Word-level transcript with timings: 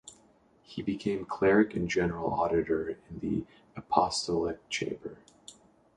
He 0.63 0.81
became 0.81 1.25
cleric 1.25 1.75
and 1.75 1.87
general 1.87 2.31
auditor 2.33 2.89
in 2.89 3.19
the 3.19 3.45
Apostolic 3.79 4.67
Chamber. 4.67 5.19